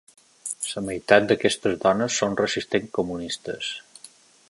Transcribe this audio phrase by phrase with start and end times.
[0.69, 3.73] La meitat d'aquestes dones són resistents comunistes.